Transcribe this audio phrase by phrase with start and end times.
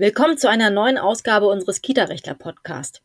[0.00, 3.02] Willkommen zu einer neuen Ausgabe unseres Kita-Rechtler-Podcast.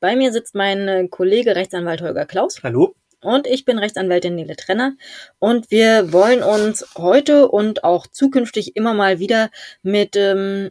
[0.00, 2.62] Bei mir sitzt mein äh, Kollege Rechtsanwalt Holger Klaus.
[2.62, 2.94] Hallo.
[3.20, 4.94] Und ich bin Rechtsanwältin Nele Trenner.
[5.38, 9.50] Und wir wollen uns heute und auch zukünftig immer mal wieder
[9.82, 10.70] mit ähm,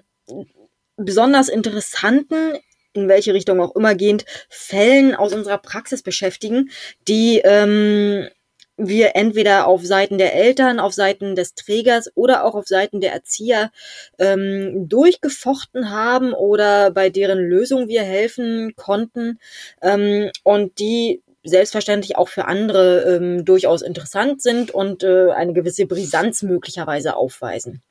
[0.96, 2.58] besonders interessanten,
[2.94, 6.72] in welche Richtung auch immer gehend, Fällen aus unserer Praxis beschäftigen,
[7.08, 8.28] die ähm,
[8.78, 13.12] wir entweder auf Seiten der Eltern, auf Seiten des Trägers oder auch auf Seiten der
[13.12, 13.72] Erzieher
[14.20, 19.40] ähm, durchgefochten haben oder bei deren Lösung wir helfen konnten
[19.82, 25.86] ähm, und die selbstverständlich auch für andere ähm, durchaus interessant sind und äh, eine gewisse
[25.86, 27.82] Brisanz möglicherweise aufweisen.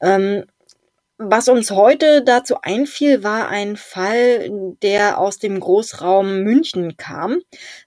[0.00, 0.44] Ähm,
[1.18, 4.50] was uns heute dazu einfiel, war ein Fall,
[4.82, 7.40] der aus dem Großraum München kam.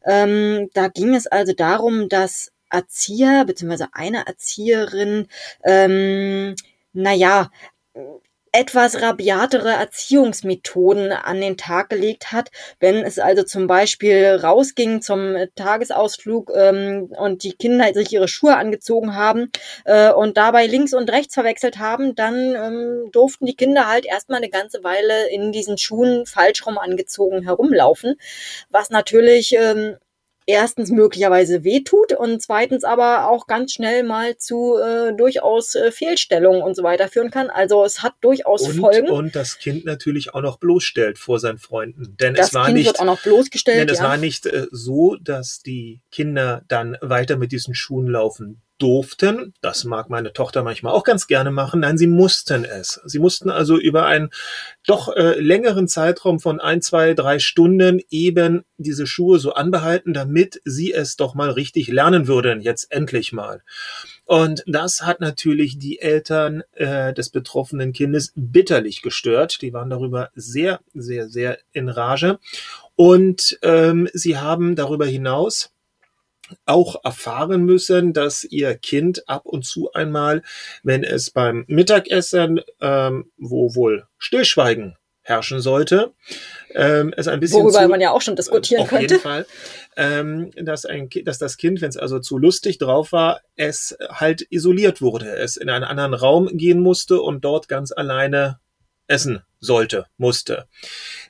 [0.05, 3.85] Ähm, da ging es also darum, dass Erzieher bzw.
[3.93, 5.27] eine Erzieherin,
[5.63, 6.55] ähm,
[6.93, 7.49] naja,
[8.51, 12.49] etwas rabiatere Erziehungsmethoden an den Tag gelegt hat.
[12.79, 18.57] Wenn es also zum Beispiel rausging zum Tagesausflug ähm, und die Kinder sich ihre Schuhe
[18.57, 19.51] angezogen haben
[19.85, 24.37] äh, und dabei links und rechts verwechselt haben, dann ähm, durften die Kinder halt erstmal
[24.37, 28.15] eine ganze Weile in diesen Schuhen falsch rum angezogen herumlaufen,
[28.69, 29.95] was natürlich ähm,
[30.51, 36.61] erstens möglicherweise wehtut und zweitens aber auch ganz schnell mal zu äh, durchaus äh, Fehlstellungen
[36.61, 37.49] und so weiter führen kann.
[37.49, 39.09] Also es hat durchaus und, Folgen.
[39.09, 42.15] Und das Kind natürlich auch noch bloßstellt vor seinen Freunden.
[42.19, 43.79] Denn das es war kind nicht, wird auch noch bloßgestellt.
[43.79, 44.05] denn es ja.
[44.05, 49.53] war nicht äh, so, dass die Kinder dann weiter mit diesen Schuhen laufen durften.
[49.61, 51.81] Das mag meine Tochter manchmal auch ganz gerne machen.
[51.81, 52.99] Nein, sie mussten es.
[53.05, 54.29] Sie mussten also über einen
[54.85, 60.61] doch äh, längeren Zeitraum von ein, zwei, drei Stunden eben diese Schuhe so anbehalten, damit
[60.65, 63.61] sie es doch mal richtig lernen würden, jetzt endlich mal.
[64.25, 69.61] Und das hat natürlich die Eltern äh, des betroffenen Kindes bitterlich gestört.
[69.61, 72.39] Die waren darüber sehr, sehr, sehr in Rage.
[72.95, 75.71] Und ähm, sie haben darüber hinaus
[76.65, 80.43] auch erfahren müssen, dass ihr Kind ab und zu einmal,
[80.83, 86.13] wenn es beim Mittagessen, ähm, wo wohl Stillschweigen herrschen sollte,
[86.73, 89.15] ähm, es ein bisschen worüber zu, man ja auch schon diskutieren auf könnte.
[89.15, 89.45] jeden Fall,
[89.95, 94.45] ähm, dass, ein, dass das Kind, wenn es also zu lustig drauf war, es halt
[94.49, 98.59] isoliert wurde, es in einen anderen Raum gehen musste und dort ganz alleine
[99.07, 100.65] essen sollte, musste.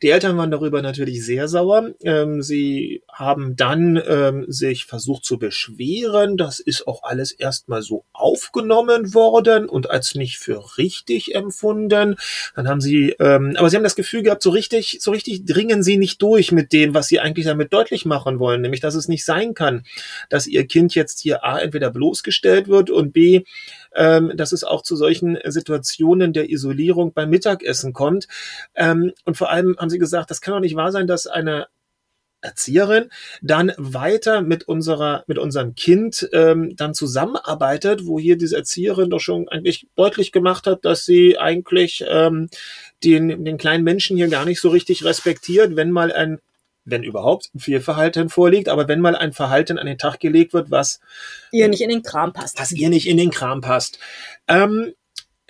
[0.01, 1.91] Die Eltern waren darüber natürlich sehr sauer.
[2.03, 6.37] Ähm, sie haben dann ähm, sich versucht zu beschweren.
[6.37, 12.15] Das ist auch alles erstmal so aufgenommen worden und als nicht für richtig empfunden.
[12.55, 15.83] Dann haben sie, ähm, aber sie haben das Gefühl gehabt, so richtig, so richtig dringen
[15.83, 19.09] sie nicht durch mit dem, was sie eigentlich damit deutlich machen wollen, nämlich, dass es
[19.09, 19.83] nicht sein kann,
[20.29, 23.43] dass ihr Kind jetzt hier A entweder bloßgestellt wird und B
[23.95, 28.20] ähm, dass es auch zu solchen Situationen der Isolierung beim Mittagessen kommt.
[28.75, 31.67] Ähm, und vor allem haben sie gesagt, das kann doch nicht wahr sein, dass eine
[32.41, 33.09] Erzieherin
[33.41, 39.19] dann weiter mit unserer mit unserem Kind ähm, dann zusammenarbeitet, wo hier diese Erzieherin doch
[39.19, 42.49] schon eigentlich deutlich gemacht hat, dass sie eigentlich ähm,
[43.03, 46.39] den den kleinen Menschen hier gar nicht so richtig respektiert, wenn mal ein
[46.83, 50.71] wenn überhaupt ein Fehlverhalten vorliegt, aber wenn mal ein Verhalten an den Tag gelegt wird,
[50.71, 50.99] was
[51.51, 52.59] Ihr nicht in den Kram passt.
[52.59, 53.99] was ihr nicht in den Kram passt.
[54.47, 54.93] Ähm,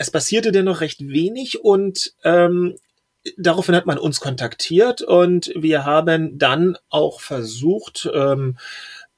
[0.02, 2.76] es passierte dennoch recht wenig und ähm,
[3.38, 8.58] daraufhin hat man uns kontaktiert und wir haben dann auch versucht, ähm,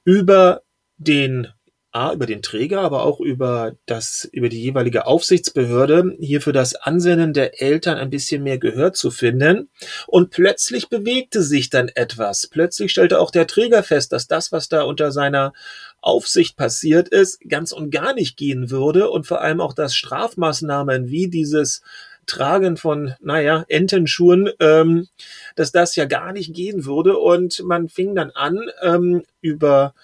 [0.04, 0.60] über
[0.98, 1.48] den
[1.90, 6.74] A, über den Träger, aber auch über das, über die jeweilige Aufsichtsbehörde hier für das
[6.74, 9.70] Ansinnen der Eltern ein bisschen mehr Gehör zu finden.
[10.06, 12.48] Und plötzlich bewegte sich dann etwas.
[12.48, 15.54] Plötzlich stellte auch der Träger fest, dass das, was da unter seiner
[16.04, 21.08] Aufsicht passiert ist, ganz und gar nicht gehen würde und vor allem auch, dass Strafmaßnahmen
[21.08, 21.82] wie dieses
[22.26, 25.08] Tragen von, naja, Entenschuhen, ähm,
[25.56, 27.18] dass das ja gar nicht gehen würde.
[27.18, 29.94] Und man fing dann an, ähm, über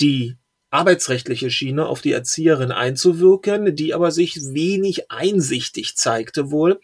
[0.00, 0.36] die
[0.70, 6.80] arbeitsrechtliche Schiene auf die Erzieherin einzuwirken, die aber sich wenig einsichtig zeigte wohl.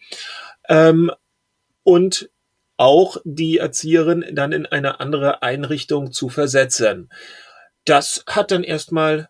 [0.69, 1.11] Ähm,
[1.83, 2.29] und
[2.77, 7.09] auch die Erzieherin dann in eine andere Einrichtung zu versetzen.
[7.85, 9.29] Das hat dann erstmal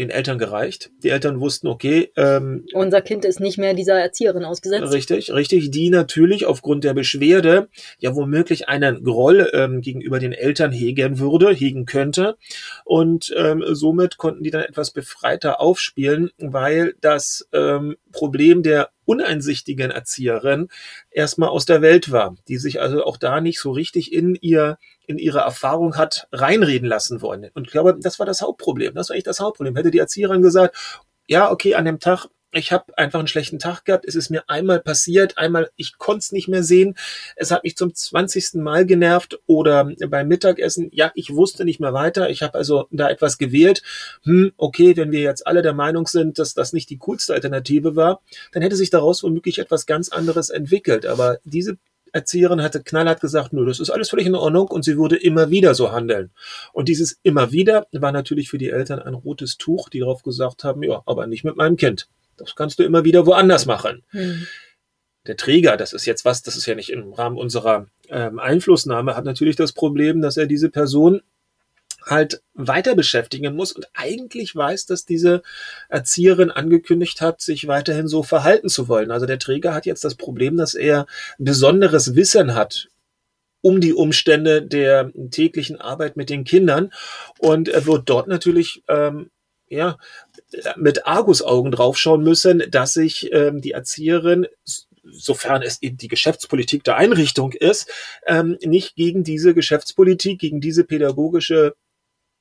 [0.00, 0.90] den Eltern gereicht.
[1.02, 4.90] Die Eltern wussten, okay, ähm, Unser Kind ist nicht mehr dieser Erzieherin ausgesetzt.
[4.92, 7.68] Richtig, richtig, die natürlich aufgrund der Beschwerde
[7.98, 12.38] ja womöglich einen Groll ähm, gegenüber den Eltern hegen würde, hegen könnte.
[12.84, 19.90] Und ähm, somit konnten die dann etwas befreiter aufspielen, weil das ähm, Problem der uneinsichtigen
[19.90, 20.68] Erzieherin
[21.10, 24.78] erstmal aus der Welt war, die sich also auch da nicht so richtig in ihr
[25.10, 27.50] in ihre Erfahrung hat reinreden lassen wollen.
[27.54, 28.94] Und ich glaube, das war das Hauptproblem.
[28.94, 29.76] Das war echt das Hauptproblem.
[29.76, 30.76] Hätte die Erzieherin gesagt,
[31.26, 34.04] ja, okay, an dem Tag ich habe einfach einen schlechten Tag gehabt.
[34.06, 36.96] Es ist mir einmal passiert, einmal, ich konnte es nicht mehr sehen.
[37.36, 38.54] Es hat mich zum 20.
[38.54, 42.28] Mal genervt oder beim Mittagessen, ja, ich wusste nicht mehr weiter.
[42.28, 43.82] Ich habe also da etwas gewählt.
[44.24, 47.94] Hm, okay, wenn wir jetzt alle der Meinung sind, dass das nicht die coolste Alternative
[47.94, 48.20] war,
[48.52, 51.06] dann hätte sich daraus womöglich etwas ganz anderes entwickelt.
[51.06, 51.78] Aber diese
[52.12, 55.50] Erzieherin hatte knallhart gesagt, nö, das ist alles völlig in Ordnung und sie würde immer
[55.50, 56.30] wieder so handeln.
[56.72, 60.64] Und dieses immer wieder war natürlich für die Eltern ein rotes Tuch, die darauf gesagt
[60.64, 62.08] haben, ja, aber nicht mit meinem Kind.
[62.36, 64.02] Das kannst du immer wieder woanders machen.
[64.10, 64.46] Hm.
[65.26, 69.16] Der Träger, das ist jetzt was, das ist ja nicht im Rahmen unserer ähm, Einflussnahme,
[69.16, 71.20] hat natürlich das Problem, dass er diese Person
[72.06, 75.42] halt weiter beschäftigen muss und eigentlich weiß, dass diese
[75.88, 79.10] Erzieherin angekündigt hat, sich weiterhin so verhalten zu wollen.
[79.10, 81.06] Also der Träger hat jetzt das Problem, dass er
[81.38, 82.88] besonderes Wissen hat
[83.62, 86.92] um die Umstände der täglichen Arbeit mit den Kindern
[87.38, 89.30] und er wird dort natürlich ähm,
[89.68, 89.98] ja
[90.76, 94.46] mit Argusaugen draufschauen müssen, dass sich ähm, die Erzieherin
[95.12, 97.90] sofern es eben die Geschäftspolitik der Einrichtung ist,
[98.26, 101.74] ähm, nicht gegen diese Geschäftspolitik, gegen diese pädagogische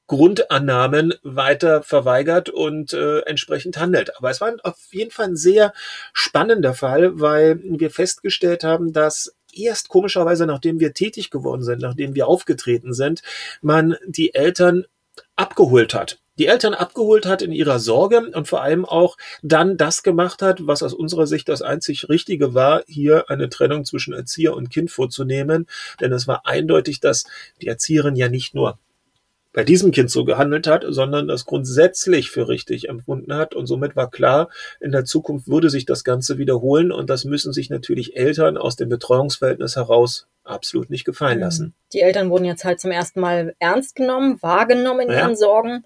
[0.09, 4.17] Grundannahmen weiter verweigert und äh, entsprechend handelt.
[4.17, 5.71] Aber es war auf jeden Fall ein sehr
[6.11, 12.15] spannender Fall, weil wir festgestellt haben, dass erst komischerweise, nachdem wir tätig geworden sind, nachdem
[12.15, 13.21] wir aufgetreten sind,
[13.61, 14.85] man die Eltern
[15.35, 20.03] abgeholt hat die Eltern abgeholt hat in ihrer Sorge und vor allem auch dann das
[20.03, 24.56] gemacht hat, was aus unserer Sicht das einzig Richtige war, hier eine Trennung zwischen Erzieher
[24.56, 25.67] und Kind vorzunehmen.
[26.00, 27.25] Denn es war eindeutig, dass
[27.61, 28.79] die Erzieherin ja nicht nur
[29.51, 33.55] bei diesem Kind so gehandelt hat, sondern das grundsätzlich für richtig empfunden hat.
[33.55, 34.49] Und somit war klar,
[34.79, 36.91] in der Zukunft würde sich das Ganze wiederholen.
[36.91, 41.73] Und das müssen sich natürlich Eltern aus dem Betreuungsverhältnis heraus absolut nicht gefallen lassen.
[41.94, 45.19] Die Eltern wurden jetzt halt zum ersten Mal ernst genommen, wahrgenommen in ja.
[45.19, 45.83] ihren Sorgen.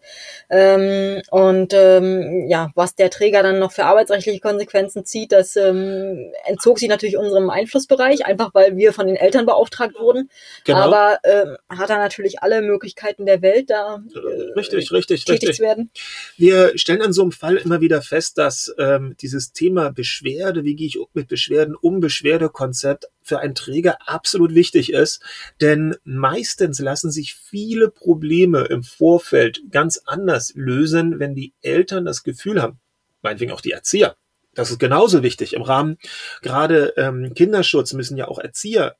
[0.49, 6.31] Ähm, und ähm, ja, was der Träger dann noch für arbeitsrechtliche Konsequenzen zieht, das ähm,
[6.45, 10.29] entzog sich natürlich unserem Einflussbereich, einfach weil wir von den Eltern beauftragt wurden.
[10.65, 10.79] Genau.
[10.79, 15.57] Aber ähm, hat er natürlich alle Möglichkeiten der Welt, da äh, richtig, richtig, tätig richtig.
[15.57, 15.89] zu werden.
[16.37, 20.75] Wir stellen an so einem Fall immer wieder fest, dass ähm, dieses Thema Beschwerde, wie
[20.75, 25.21] gehe ich mit Beschwerden um, Beschwerdekonzept für einen Träger absolut wichtig ist,
[25.61, 32.23] denn meistens lassen sich viele Probleme im Vorfeld ganz anders lösen, wenn die Eltern das
[32.23, 32.79] Gefühl haben,
[33.21, 34.15] meinetwegen auch die Erzieher,
[34.55, 35.53] das ist genauso wichtig.
[35.53, 35.97] Im Rahmen
[36.41, 38.95] gerade ähm, Kinderschutz müssen ja auch Erzieher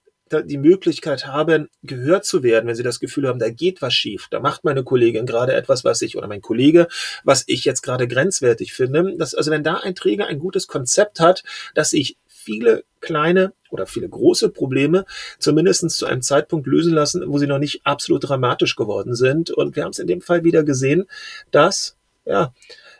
[0.45, 4.27] die Möglichkeit haben, gehört zu werden, wenn sie das Gefühl haben, da geht was schief,
[4.31, 6.87] da macht meine Kollegin gerade etwas, was ich oder mein Kollege,
[7.23, 9.15] was ich jetzt gerade grenzwertig finde.
[9.17, 11.43] Das, also wenn da ein Träger ein gutes Konzept hat,
[11.75, 15.05] dass ich viele kleine oder viele große Probleme
[15.39, 19.51] zumindest zu einem Zeitpunkt lösen lassen, wo sie noch nicht absolut dramatisch geworden sind.
[19.51, 21.05] Und wir haben es in dem Fall wieder gesehen,
[21.51, 22.53] dass, ja,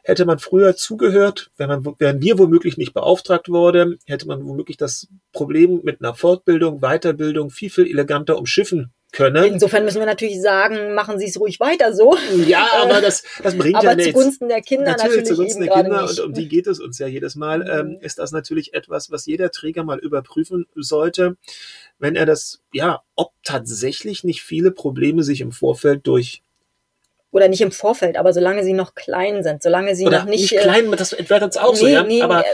[0.03, 4.77] hätte man früher zugehört, wenn man, wären wir womöglich nicht beauftragt worden, hätte man womöglich
[4.77, 9.45] das Problem mit einer Fortbildung, Weiterbildung viel, viel eleganter umschiffen können.
[9.45, 12.17] Insofern müssen wir natürlich sagen, machen Sie es ruhig weiter so.
[12.45, 14.11] Ja, aber das, das bringt aber ja nichts.
[14.11, 16.19] zugunsten der Kinder natürlich, natürlich zugunsten der Kinder nicht.
[16.19, 17.59] und um die geht es uns ja jedes Mal.
[17.59, 17.93] Mhm.
[17.93, 21.37] Ähm, ist das natürlich etwas, was jeder Träger mal überprüfen sollte,
[21.99, 26.43] wenn er das, ja, ob tatsächlich nicht viele Probleme sich im Vorfeld durch
[27.33, 30.51] oder nicht im Vorfeld, aber solange sie noch klein sind, solange sie oder noch nicht,
[30.51, 32.49] nicht klein, das wäre jetzt auch nee, so, ja, nee, aber äh,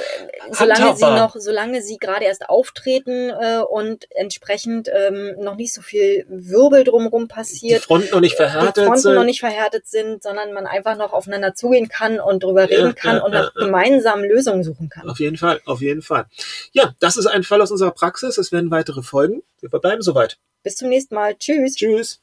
[0.52, 5.82] solange sie noch, solange sie gerade erst auftreten äh, und entsprechend ähm, noch nicht so
[5.82, 9.86] viel Wirbel drumherum passiert, die Fronten noch nicht verhärtet die Fronten sind, noch nicht verhärtet
[9.86, 13.52] sind, sondern man einfach noch aufeinander zugehen kann und drüber reden kann ja, und nach
[13.56, 15.10] ja, gemeinsamen Lösungen suchen kann.
[15.10, 16.26] Auf jeden Fall, auf jeden Fall.
[16.72, 18.38] Ja, das ist ein Fall aus unserer Praxis.
[18.38, 19.44] Es werden weitere Folgen.
[19.60, 20.38] Wir verbleiben soweit.
[20.64, 21.36] Bis zum nächsten Mal.
[21.36, 21.76] Tschüss.
[21.76, 22.22] Tschüss.